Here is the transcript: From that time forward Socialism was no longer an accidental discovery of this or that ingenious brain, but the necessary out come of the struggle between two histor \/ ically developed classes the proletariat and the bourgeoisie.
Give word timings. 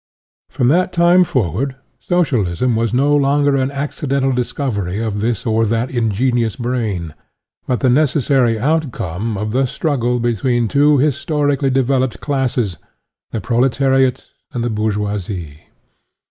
From 0.49 0.67
that 0.69 0.91
time 0.91 1.23
forward 1.23 1.75
Socialism 1.99 2.75
was 2.75 2.91
no 2.91 3.15
longer 3.15 3.55
an 3.55 3.69
accidental 3.69 4.31
discovery 4.31 4.97
of 4.97 5.21
this 5.21 5.45
or 5.45 5.63
that 5.63 5.91
ingenious 5.91 6.55
brain, 6.55 7.13
but 7.67 7.81
the 7.81 7.89
necessary 7.91 8.57
out 8.57 8.91
come 8.91 9.37
of 9.37 9.51
the 9.51 9.67
struggle 9.67 10.19
between 10.19 10.67
two 10.67 10.97
histor 10.97 11.51
\/ 11.51 11.55
ically 11.55 11.71
developed 11.71 12.19
classes 12.19 12.77
the 13.29 13.39
proletariat 13.39 14.25
and 14.51 14.63
the 14.63 14.71
bourgeoisie. 14.71 15.67